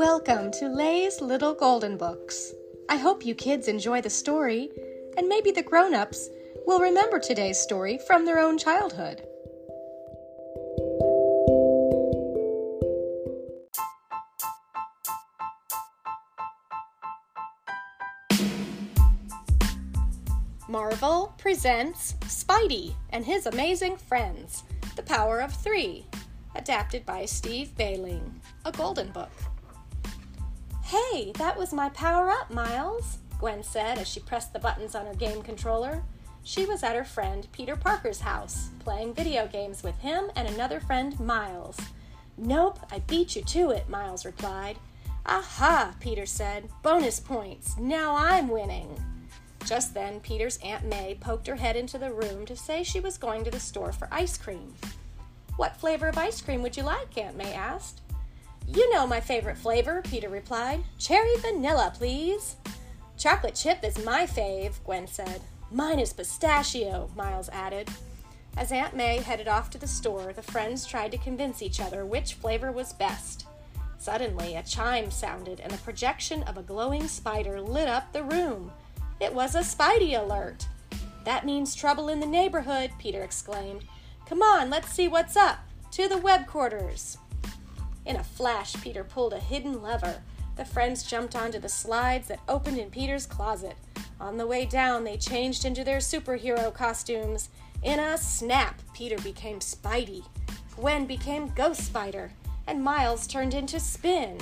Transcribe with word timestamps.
Welcome 0.00 0.50
to 0.52 0.66
Lay's 0.66 1.20
Little 1.20 1.52
Golden 1.52 1.98
Books. 1.98 2.54
I 2.88 2.96
hope 2.96 3.26
you 3.26 3.34
kids 3.34 3.68
enjoy 3.68 4.00
the 4.00 4.08
story, 4.08 4.70
and 5.18 5.28
maybe 5.28 5.50
the 5.50 5.62
grown 5.62 5.92
ups 5.92 6.30
will 6.66 6.80
remember 6.80 7.18
today's 7.18 7.58
story 7.58 7.98
from 8.06 8.24
their 8.24 8.38
own 8.38 8.56
childhood. 8.56 9.20
Marvel 20.66 21.34
presents 21.36 22.14
Spidey 22.20 22.94
and 23.10 23.22
His 23.22 23.44
Amazing 23.44 23.98
Friends 23.98 24.64
The 24.96 25.02
Power 25.02 25.40
of 25.40 25.52
Three, 25.52 26.06
adapted 26.54 27.04
by 27.04 27.26
Steve 27.26 27.72
Behling, 27.78 28.40
a 28.64 28.72
golden 28.72 29.10
book. 29.10 29.30
Hey, 30.90 31.30
that 31.36 31.56
was 31.56 31.72
my 31.72 31.88
power 31.90 32.30
up, 32.30 32.50
Miles, 32.50 33.18
Gwen 33.38 33.62
said 33.62 33.96
as 33.98 34.08
she 34.08 34.18
pressed 34.18 34.52
the 34.52 34.58
buttons 34.58 34.96
on 34.96 35.06
her 35.06 35.14
game 35.14 35.40
controller. 35.40 36.02
She 36.42 36.66
was 36.66 36.82
at 36.82 36.96
her 36.96 37.04
friend 37.04 37.46
Peter 37.52 37.76
Parker's 37.76 38.18
house, 38.18 38.70
playing 38.80 39.14
video 39.14 39.46
games 39.46 39.84
with 39.84 39.96
him 40.00 40.32
and 40.34 40.48
another 40.48 40.80
friend, 40.80 41.20
Miles. 41.20 41.78
Nope, 42.36 42.80
I 42.90 42.98
beat 42.98 43.36
you 43.36 43.42
to 43.42 43.70
it, 43.70 43.88
Miles 43.88 44.24
replied. 44.24 44.78
Aha, 45.26 45.94
Peter 46.00 46.26
said. 46.26 46.68
Bonus 46.82 47.20
points. 47.20 47.78
Now 47.78 48.16
I'm 48.16 48.48
winning. 48.48 48.98
Just 49.64 49.94
then, 49.94 50.18
Peter's 50.18 50.58
Aunt 50.64 50.86
May 50.86 51.16
poked 51.20 51.46
her 51.46 51.54
head 51.54 51.76
into 51.76 51.98
the 51.98 52.12
room 52.12 52.44
to 52.46 52.56
say 52.56 52.82
she 52.82 52.98
was 52.98 53.16
going 53.16 53.44
to 53.44 53.50
the 53.52 53.60
store 53.60 53.92
for 53.92 54.08
ice 54.10 54.36
cream. 54.36 54.74
What 55.54 55.76
flavor 55.76 56.08
of 56.08 56.18
ice 56.18 56.40
cream 56.40 56.62
would 56.62 56.76
you 56.76 56.82
like? 56.82 57.16
Aunt 57.16 57.36
May 57.36 57.54
asked. 57.54 58.00
You 58.72 58.88
know 58.92 59.04
my 59.04 59.20
favorite 59.20 59.58
flavor, 59.58 60.00
Peter 60.04 60.28
replied. 60.28 60.84
Cherry 60.96 61.34
vanilla, 61.38 61.92
please. 61.92 62.54
Chocolate 63.18 63.56
chip 63.56 63.82
is 63.82 64.04
my 64.04 64.26
fave, 64.26 64.74
Gwen 64.84 65.08
said. 65.08 65.40
Mine 65.72 65.98
is 65.98 66.12
pistachio, 66.12 67.10
Miles 67.16 67.48
added. 67.48 67.88
As 68.56 68.70
Aunt 68.70 68.94
May 68.94 69.18
headed 69.18 69.48
off 69.48 69.70
to 69.70 69.78
the 69.78 69.88
store, 69.88 70.32
the 70.32 70.42
friends 70.42 70.86
tried 70.86 71.10
to 71.10 71.18
convince 71.18 71.62
each 71.62 71.80
other 71.80 72.06
which 72.06 72.34
flavor 72.34 72.70
was 72.70 72.92
best. 72.92 73.46
Suddenly, 73.98 74.54
a 74.54 74.62
chime 74.62 75.10
sounded, 75.10 75.58
and 75.58 75.72
the 75.72 75.78
projection 75.78 76.44
of 76.44 76.56
a 76.56 76.62
glowing 76.62 77.08
spider 77.08 77.60
lit 77.60 77.88
up 77.88 78.12
the 78.12 78.22
room. 78.22 78.70
It 79.18 79.34
was 79.34 79.56
a 79.56 79.60
Spidey 79.60 80.18
alert. 80.18 80.66
That 81.24 81.44
means 81.44 81.74
trouble 81.74 82.08
in 82.08 82.20
the 82.20 82.26
neighborhood, 82.26 82.92
Peter 82.98 83.22
exclaimed. 83.22 83.84
Come 84.26 84.42
on, 84.42 84.70
let's 84.70 84.92
see 84.92 85.08
what's 85.08 85.36
up. 85.36 85.58
To 85.92 86.08
the 86.08 86.18
web 86.18 86.46
quarters. 86.46 87.18
In 88.06 88.16
a 88.16 88.24
flash, 88.24 88.74
Peter 88.82 89.04
pulled 89.04 89.32
a 89.32 89.38
hidden 89.38 89.82
lever. 89.82 90.22
The 90.56 90.64
friends 90.64 91.04
jumped 91.04 91.36
onto 91.36 91.58
the 91.58 91.68
slides 91.68 92.28
that 92.28 92.40
opened 92.48 92.78
in 92.78 92.90
Peter's 92.90 93.26
closet. 93.26 93.76
On 94.20 94.36
the 94.36 94.46
way 94.46 94.66
down, 94.66 95.04
they 95.04 95.16
changed 95.16 95.64
into 95.64 95.84
their 95.84 95.98
superhero 95.98 96.72
costumes. 96.72 97.48
In 97.82 97.98
a 97.98 98.18
snap, 98.18 98.80
Peter 98.92 99.16
became 99.18 99.60
Spidey. 99.60 100.24
Gwen 100.76 101.06
became 101.06 101.52
Ghost 101.54 101.84
Spider, 101.84 102.32
and 102.66 102.82
Miles 102.82 103.26
turned 103.26 103.54
into 103.54 103.80
Spin. 103.80 104.38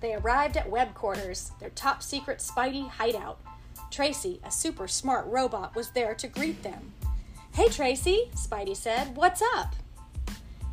They 0.00 0.14
arrived 0.14 0.56
at 0.56 0.68
web 0.68 0.94
quarters, 0.94 1.52
their 1.60 1.70
top 1.70 2.02
secret 2.02 2.38
Spidey 2.38 2.88
hideout. 2.88 3.40
Tracy, 3.90 4.40
a 4.44 4.50
super 4.50 4.88
smart 4.88 5.26
robot, 5.26 5.76
was 5.76 5.90
there 5.90 6.14
to 6.16 6.26
greet 6.26 6.62
them. 6.62 6.92
Hey, 7.52 7.68
Tracy, 7.68 8.30
Spidey 8.34 8.76
said, 8.76 9.16
what's 9.16 9.40
up? 9.40 9.76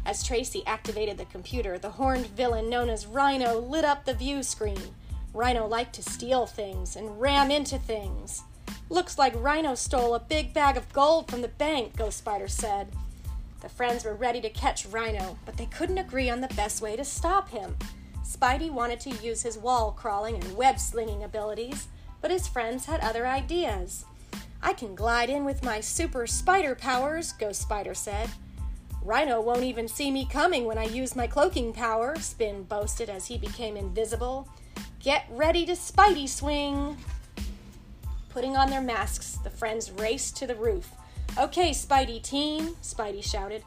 As 0.05 0.23
Tracy 0.23 0.63
activated 0.65 1.17
the 1.17 1.25
computer, 1.25 1.77
the 1.77 1.91
horned 1.91 2.27
villain 2.27 2.69
known 2.69 2.89
as 2.89 3.05
Rhino 3.05 3.59
lit 3.59 3.85
up 3.85 4.05
the 4.05 4.13
view 4.13 4.43
screen. 4.43 4.95
Rhino 5.33 5.67
liked 5.67 5.93
to 5.95 6.03
steal 6.03 6.45
things 6.45 6.95
and 6.95 7.21
ram 7.21 7.51
into 7.51 7.77
things. 7.77 8.43
Looks 8.89 9.17
like 9.17 9.33
Rhino 9.35 9.75
stole 9.75 10.15
a 10.15 10.19
big 10.19 10.53
bag 10.53 10.75
of 10.75 10.91
gold 10.91 11.29
from 11.29 11.41
the 11.41 11.47
bank, 11.47 11.95
Ghost 11.95 12.17
Spider 12.17 12.47
said. 12.47 12.87
The 13.61 13.69
friends 13.69 14.03
were 14.03 14.15
ready 14.15 14.41
to 14.41 14.49
catch 14.49 14.87
Rhino, 14.87 15.37
but 15.45 15.55
they 15.55 15.67
couldn't 15.67 15.99
agree 15.99 16.29
on 16.29 16.41
the 16.41 16.47
best 16.49 16.81
way 16.81 16.95
to 16.95 17.05
stop 17.05 17.49
him. 17.49 17.77
Spidey 18.25 18.71
wanted 18.71 18.99
to 19.01 19.11
use 19.23 19.43
his 19.43 19.57
wall 19.57 19.91
crawling 19.91 20.35
and 20.35 20.57
web 20.57 20.79
slinging 20.79 21.23
abilities, 21.23 21.87
but 22.21 22.31
his 22.31 22.47
friends 22.47 22.85
had 22.85 22.99
other 23.01 23.27
ideas. 23.27 24.05
I 24.63 24.73
can 24.73 24.95
glide 24.95 25.29
in 25.29 25.45
with 25.45 25.63
my 25.63 25.79
super 25.79 26.27
spider 26.27 26.75
powers, 26.75 27.33
Ghost 27.33 27.61
Spider 27.61 27.93
said. 27.93 28.29
Rhino 29.03 29.41
won't 29.41 29.63
even 29.63 29.87
see 29.87 30.11
me 30.11 30.25
coming 30.25 30.65
when 30.65 30.77
I 30.77 30.85
use 30.85 31.15
my 31.15 31.25
cloaking 31.25 31.73
power, 31.73 32.15
Spin 32.19 32.63
boasted 32.63 33.09
as 33.09 33.25
he 33.25 33.37
became 33.37 33.75
invisible. 33.75 34.47
Get 34.99 35.25
ready 35.31 35.65
to 35.65 35.71
Spidey 35.71 36.29
swing! 36.29 36.97
Putting 38.29 38.55
on 38.55 38.69
their 38.69 38.81
masks, 38.81 39.39
the 39.43 39.49
friends 39.49 39.91
raced 39.91 40.37
to 40.37 40.47
the 40.47 40.55
roof. 40.55 40.91
Okay, 41.37 41.71
Spidey 41.71 42.21
team, 42.21 42.75
Spidey 42.83 43.23
shouted. 43.23 43.63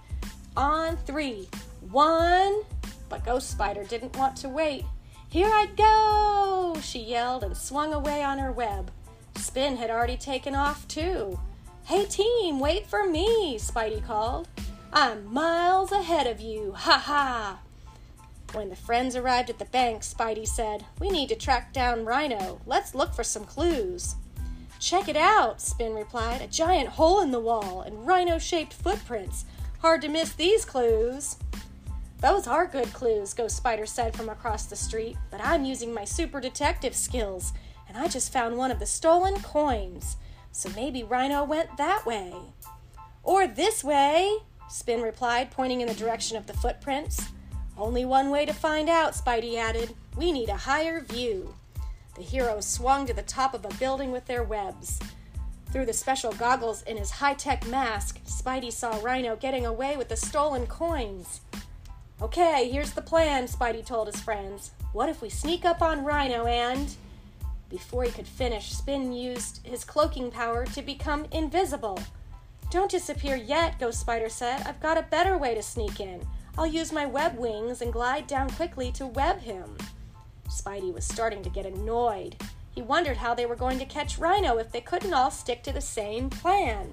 On 0.56 0.96
three. 0.98 1.48
One. 1.90 2.62
But 3.08 3.24
Ghost 3.24 3.50
Spider 3.50 3.84
didn't 3.84 4.16
want 4.16 4.36
to 4.38 4.48
wait. 4.48 4.84
Here 5.28 5.48
I 5.48 5.66
go, 5.76 6.80
she 6.80 7.00
yelled 7.00 7.42
and 7.42 7.56
swung 7.56 7.92
away 7.92 8.22
on 8.22 8.38
her 8.38 8.52
web. 8.52 8.92
Spin 9.36 9.76
had 9.76 9.90
already 9.90 10.16
taken 10.16 10.54
off, 10.54 10.86
too. 10.86 11.38
Hey, 11.84 12.04
team, 12.04 12.60
wait 12.60 12.86
for 12.86 13.08
me, 13.08 13.58
Spidey 13.58 14.04
called. 14.06 14.48
I'm 14.96 15.34
miles 15.34 15.90
ahead 15.90 16.28
of 16.28 16.40
you. 16.40 16.70
Ha 16.76 16.98
ha! 16.98 17.58
When 18.52 18.68
the 18.68 18.76
friends 18.76 19.16
arrived 19.16 19.50
at 19.50 19.58
the 19.58 19.64
bank, 19.64 20.02
Spidey 20.02 20.46
said, 20.46 20.84
We 21.00 21.10
need 21.10 21.30
to 21.30 21.34
track 21.34 21.72
down 21.72 22.04
Rhino. 22.04 22.60
Let's 22.64 22.94
look 22.94 23.12
for 23.12 23.24
some 23.24 23.44
clues. 23.44 24.14
Check 24.78 25.08
it 25.08 25.16
out, 25.16 25.60
Spin 25.60 25.94
replied. 25.94 26.42
A 26.42 26.46
giant 26.46 26.90
hole 26.90 27.20
in 27.22 27.32
the 27.32 27.40
wall 27.40 27.82
and 27.82 28.06
rhino 28.06 28.38
shaped 28.38 28.72
footprints. 28.72 29.46
Hard 29.80 30.00
to 30.02 30.08
miss 30.08 30.32
these 30.32 30.64
clues. 30.64 31.38
Those 32.20 32.46
are 32.46 32.64
good 32.64 32.92
clues, 32.92 33.34
Ghost 33.34 33.56
Spider 33.56 33.86
said 33.86 34.14
from 34.14 34.28
across 34.28 34.66
the 34.66 34.76
street, 34.76 35.16
but 35.28 35.40
I'm 35.42 35.64
using 35.64 35.92
my 35.92 36.04
super 36.04 36.40
detective 36.40 36.94
skills, 36.94 37.52
and 37.88 37.98
I 37.98 38.06
just 38.06 38.32
found 38.32 38.56
one 38.56 38.70
of 38.70 38.78
the 38.78 38.86
stolen 38.86 39.42
coins. 39.42 40.18
So 40.52 40.70
maybe 40.76 41.02
Rhino 41.02 41.42
went 41.42 41.76
that 41.78 42.06
way. 42.06 42.32
Or 43.24 43.48
this 43.48 43.82
way, 43.82 44.38
Spin 44.68 45.02
replied, 45.02 45.50
pointing 45.50 45.80
in 45.80 45.88
the 45.88 45.94
direction 45.94 46.36
of 46.36 46.46
the 46.46 46.52
footprints. 46.54 47.28
Only 47.76 48.04
one 48.04 48.30
way 48.30 48.46
to 48.46 48.52
find 48.52 48.88
out, 48.88 49.14
Spidey 49.14 49.56
added. 49.56 49.94
We 50.16 50.32
need 50.32 50.48
a 50.48 50.56
higher 50.56 51.00
view. 51.00 51.54
The 52.16 52.22
heroes 52.22 52.66
swung 52.66 53.06
to 53.06 53.14
the 53.14 53.22
top 53.22 53.54
of 53.54 53.64
a 53.64 53.74
building 53.80 54.12
with 54.12 54.26
their 54.26 54.44
webs. 54.44 55.00
Through 55.72 55.86
the 55.86 55.92
special 55.92 56.32
goggles 56.32 56.82
in 56.82 56.96
his 56.96 57.10
high 57.10 57.34
tech 57.34 57.66
mask, 57.66 58.24
Spidey 58.24 58.70
saw 58.70 59.00
Rhino 59.02 59.34
getting 59.34 59.66
away 59.66 59.96
with 59.96 60.08
the 60.08 60.16
stolen 60.16 60.66
coins. 60.68 61.40
Okay, 62.22 62.70
here's 62.70 62.92
the 62.92 63.02
plan, 63.02 63.48
Spidey 63.48 63.84
told 63.84 64.06
his 64.06 64.20
friends. 64.20 64.70
What 64.92 65.08
if 65.08 65.20
we 65.20 65.28
sneak 65.28 65.64
up 65.64 65.82
on 65.82 66.04
Rhino 66.04 66.46
and. 66.46 66.94
Before 67.68 68.04
he 68.04 68.12
could 68.12 68.28
finish, 68.28 68.72
Spin 68.72 69.12
used 69.12 69.66
his 69.66 69.82
cloaking 69.82 70.30
power 70.30 70.64
to 70.66 70.82
become 70.82 71.26
invisible. 71.32 71.98
Don't 72.74 72.90
disappear 72.90 73.36
yet, 73.36 73.78
Ghost 73.78 74.00
Spider 74.00 74.28
said. 74.28 74.60
I've 74.66 74.80
got 74.80 74.98
a 74.98 75.02
better 75.02 75.38
way 75.38 75.54
to 75.54 75.62
sneak 75.62 76.00
in. 76.00 76.20
I'll 76.58 76.66
use 76.66 76.90
my 76.90 77.06
web 77.06 77.38
wings 77.38 77.80
and 77.80 77.92
glide 77.92 78.26
down 78.26 78.50
quickly 78.50 78.90
to 78.94 79.06
web 79.06 79.38
him. 79.38 79.78
Spidey 80.48 80.92
was 80.92 81.04
starting 81.04 81.40
to 81.44 81.50
get 81.50 81.66
annoyed. 81.66 82.34
He 82.72 82.82
wondered 82.82 83.16
how 83.16 83.32
they 83.32 83.46
were 83.46 83.54
going 83.54 83.78
to 83.78 83.84
catch 83.84 84.18
Rhino 84.18 84.58
if 84.58 84.72
they 84.72 84.80
couldn't 84.80 85.14
all 85.14 85.30
stick 85.30 85.62
to 85.62 85.72
the 85.72 85.80
same 85.80 86.28
plan. 86.28 86.92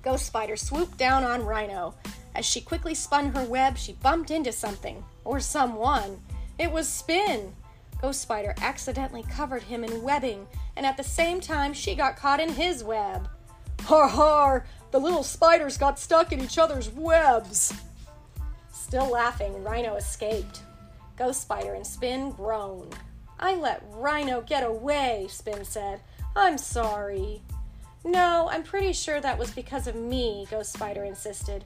Ghost 0.00 0.24
Spider 0.24 0.56
swooped 0.56 0.96
down 0.96 1.22
on 1.22 1.44
Rhino. 1.44 1.94
As 2.34 2.46
she 2.46 2.62
quickly 2.62 2.94
spun 2.94 3.32
her 3.32 3.44
web, 3.44 3.76
she 3.76 3.92
bumped 3.92 4.30
into 4.30 4.52
something, 4.52 5.04
or 5.26 5.38
someone. 5.38 6.22
It 6.58 6.72
was 6.72 6.88
Spin. 6.88 7.54
Ghost 8.00 8.22
Spider 8.22 8.54
accidentally 8.62 9.24
covered 9.24 9.64
him 9.64 9.84
in 9.84 10.02
webbing, 10.02 10.46
and 10.76 10.86
at 10.86 10.96
the 10.96 11.04
same 11.04 11.42
time, 11.42 11.74
she 11.74 11.94
got 11.94 12.16
caught 12.16 12.40
in 12.40 12.54
his 12.54 12.82
web. 12.82 13.28
Har 13.82 14.08
har! 14.08 14.66
The 14.90 15.00
little 15.00 15.22
spiders 15.22 15.76
got 15.76 15.98
stuck 15.98 16.32
in 16.32 16.40
each 16.40 16.58
other's 16.58 16.88
webs. 16.90 17.72
Still 18.72 19.10
laughing, 19.10 19.62
Rhino 19.62 19.96
escaped. 19.96 20.60
Ghost 21.16 21.42
Spider 21.42 21.74
and 21.74 21.86
Spin 21.86 22.30
groaned. 22.30 22.96
I 23.38 23.56
let 23.56 23.82
Rhino 23.90 24.40
get 24.42 24.64
away, 24.64 25.26
Spin 25.28 25.64
said. 25.64 26.00
I'm 26.34 26.58
sorry. 26.58 27.42
No, 28.04 28.48
I'm 28.50 28.62
pretty 28.62 28.92
sure 28.92 29.20
that 29.20 29.38
was 29.38 29.50
because 29.50 29.86
of 29.86 29.96
me, 29.96 30.46
Ghost 30.50 30.72
Spider 30.72 31.04
insisted. 31.04 31.64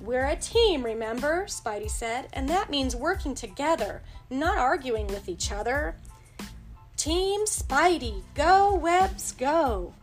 We're 0.00 0.26
a 0.26 0.36
team, 0.36 0.84
remember? 0.84 1.46
Spidey 1.46 1.90
said, 1.90 2.28
and 2.32 2.48
that 2.48 2.70
means 2.70 2.94
working 2.94 3.34
together, 3.34 4.02
not 4.30 4.58
arguing 4.58 5.06
with 5.08 5.28
each 5.28 5.50
other. 5.50 5.96
Team 6.96 7.46
Spidey, 7.46 8.22
go, 8.34 8.74
webs, 8.74 9.32
go. 9.32 9.94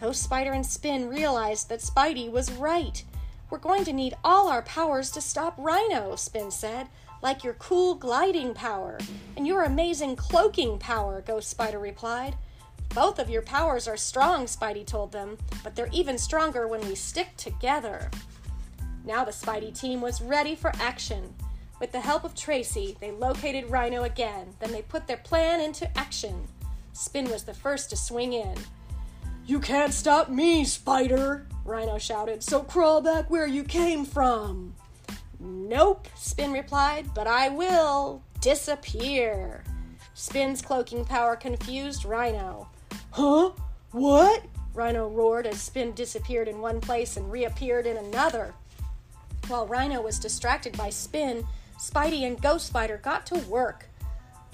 Ghost 0.00 0.22
Spider 0.22 0.52
and 0.52 0.66
Spin 0.66 1.08
realized 1.08 1.68
that 1.68 1.80
Spidey 1.80 2.30
was 2.30 2.52
right. 2.52 3.02
We're 3.50 3.58
going 3.58 3.84
to 3.84 3.92
need 3.92 4.16
all 4.24 4.48
our 4.48 4.62
powers 4.62 5.10
to 5.12 5.20
stop 5.20 5.54
Rhino, 5.56 6.16
Spin 6.16 6.50
said. 6.50 6.88
like 7.24 7.42
your 7.42 7.54
cool 7.54 7.94
gliding 7.94 8.52
power 8.52 8.98
and 9.34 9.46
your 9.46 9.62
amazing 9.62 10.14
cloaking 10.14 10.78
power, 10.78 11.22
Ghost 11.26 11.48
Spider 11.48 11.78
replied. 11.78 12.36
Both 12.94 13.18
of 13.18 13.30
your 13.30 13.40
powers 13.40 13.88
are 13.88 13.96
strong, 13.96 14.44
Spidey 14.44 14.86
told 14.86 15.10
them, 15.10 15.38
but 15.64 15.74
they're 15.74 15.88
even 15.90 16.18
stronger 16.18 16.68
when 16.68 16.86
we 16.86 16.94
stick 16.94 17.34
together. 17.38 18.10
Now 19.06 19.24
the 19.24 19.32
Spidey 19.32 19.78
team 19.78 20.02
was 20.02 20.20
ready 20.20 20.54
for 20.54 20.70
action. 20.78 21.34
With 21.80 21.92
the 21.92 22.00
help 22.00 22.24
of 22.24 22.34
Tracy, 22.34 22.96
they 23.00 23.10
located 23.10 23.70
Rhino 23.70 24.02
again. 24.02 24.54
Then 24.60 24.70
they 24.70 24.82
put 24.82 25.06
their 25.06 25.16
plan 25.16 25.60
into 25.60 25.90
action. 25.98 26.46
Spin 26.92 27.30
was 27.30 27.42
the 27.42 27.54
first 27.54 27.90
to 27.90 27.96
swing 27.96 28.34
in. 28.34 28.54
You 29.46 29.60
can't 29.60 29.92
stop 29.92 30.30
me, 30.30 30.64
Spider, 30.64 31.46
Rhino 31.66 31.98
shouted, 31.98 32.42
so 32.42 32.62
crawl 32.62 33.02
back 33.02 33.28
where 33.28 33.46
you 33.46 33.62
came 33.62 34.06
from. 34.06 34.74
Nope, 35.38 36.08
Spin 36.16 36.50
replied, 36.50 37.12
but 37.14 37.26
I 37.26 37.50
will 37.50 38.22
disappear. 38.40 39.62
Spin's 40.14 40.62
cloaking 40.62 41.04
power 41.04 41.36
confused 41.36 42.06
Rhino. 42.06 42.68
Huh? 43.10 43.50
What? 43.90 44.44
Rhino 44.72 45.08
roared 45.08 45.46
as 45.46 45.60
Spin 45.60 45.92
disappeared 45.92 46.48
in 46.48 46.62
one 46.62 46.80
place 46.80 47.18
and 47.18 47.30
reappeared 47.30 47.86
in 47.86 47.98
another. 47.98 48.54
While 49.48 49.66
Rhino 49.66 50.00
was 50.00 50.18
distracted 50.18 50.74
by 50.78 50.88
Spin, 50.88 51.46
Spidey 51.78 52.26
and 52.26 52.40
Ghost 52.40 52.68
Spider 52.68 52.96
got 52.96 53.26
to 53.26 53.38
work. 53.40 53.90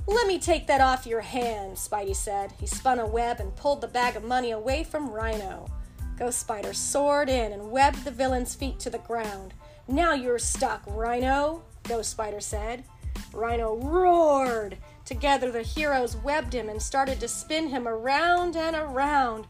Let 0.06 0.26
me 0.26 0.38
take 0.38 0.66
that 0.66 0.80
off 0.80 1.06
your 1.06 1.20
hand, 1.20 1.76
Spidey 1.76 2.16
said. 2.16 2.52
He 2.58 2.66
spun 2.66 2.98
a 2.98 3.06
web 3.06 3.38
and 3.40 3.54
pulled 3.54 3.80
the 3.80 3.88
bag 3.88 4.16
of 4.16 4.24
money 4.24 4.50
away 4.50 4.82
from 4.84 5.10
Rhino. 5.10 5.68
Ghost 6.18 6.40
Spider 6.40 6.74
soared 6.74 7.28
in 7.28 7.52
and 7.52 7.70
webbed 7.70 8.04
the 8.04 8.10
villain's 8.10 8.54
feet 8.54 8.78
to 8.80 8.90
the 8.90 8.98
ground. 8.98 9.54
Now 9.88 10.12
you're 10.12 10.38
stuck, 10.38 10.82
Rhino, 10.86 11.62
Ghost 11.84 12.10
Spider 12.10 12.40
said. 12.40 12.84
Rhino 13.32 13.76
roared. 13.76 14.78
Together 15.04 15.50
the 15.50 15.62
heroes 15.62 16.16
webbed 16.16 16.54
him 16.54 16.68
and 16.68 16.80
started 16.80 17.20
to 17.20 17.28
spin 17.28 17.68
him 17.68 17.88
around 17.88 18.56
and 18.56 18.76
around. 18.76 19.46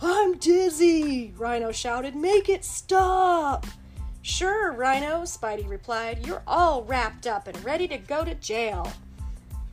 I'm 0.00 0.38
dizzy, 0.38 1.34
Rhino 1.36 1.72
shouted. 1.72 2.16
Make 2.16 2.48
it 2.48 2.64
stop. 2.64 3.66
Sure, 4.22 4.72
Rhino, 4.72 5.22
Spidey 5.22 5.68
replied. 5.68 6.26
You're 6.26 6.42
all 6.46 6.84
wrapped 6.84 7.26
up 7.26 7.46
and 7.46 7.64
ready 7.64 7.86
to 7.88 7.98
go 7.98 8.24
to 8.24 8.34
jail. 8.34 8.92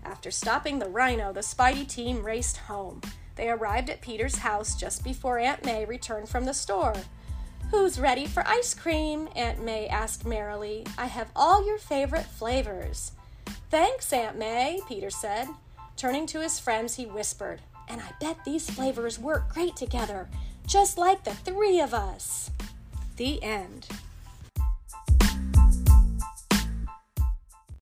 After 0.04 0.32
stopping 0.32 0.80
the 0.80 0.90
Rhino, 0.90 1.32
the 1.32 1.42
Spidey 1.42 1.88
team 1.88 2.24
raced 2.24 2.58
home. 2.58 3.02
They 3.36 3.50
arrived 3.50 3.90
at 3.90 4.02
Peter's 4.02 4.38
house 4.38 4.76
just 4.76 5.04
before 5.04 5.40
Aunt 5.40 5.66
May 5.66 5.86
returned 5.86 6.30
from 6.30 6.46
the 6.46 6.54
store. 6.54 6.96
Who's 7.72 8.00
ready 8.00 8.26
for 8.26 8.46
ice 8.46 8.74
cream? 8.74 9.30
Aunt 9.36 9.64
May 9.64 9.88
asked 9.88 10.26
merrily. 10.26 10.86
I 10.98 11.06
have 11.06 11.32
all 11.36 11.66
your 11.66 11.78
favorite 11.78 12.26
flavors. 12.26 13.14
Thanks, 13.70 14.12
Aunt 14.12 14.38
May, 14.38 14.82
Peter 14.88 15.10
said. 15.10 15.48
Turning 15.96 16.26
to 16.28 16.42
his 16.42 16.60
friends, 16.60 16.96
he 16.96 17.06
whispered, 17.06 17.62
And 17.88 18.02
I 18.02 18.12
bet 18.20 18.44
these 18.44 18.70
flavors 18.70 19.18
work 19.18 19.54
great 19.54 19.78
together, 19.78 20.30
just 20.68 20.98
like 20.98 21.24
the 21.24 21.34
three 21.34 21.80
of 21.80 21.94
us. 21.94 22.52
The 23.16 23.42
end. 23.42 23.88